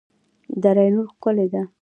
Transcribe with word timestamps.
دره 0.63 0.83
نور 0.95 1.07
ښکلې 1.13 1.47
ده؟ 1.53 1.61